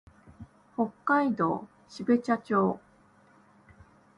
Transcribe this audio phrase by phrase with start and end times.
[0.75, 2.79] 北海道標茶町